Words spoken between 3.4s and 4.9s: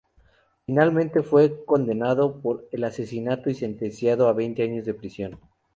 y sentenciado a veinte años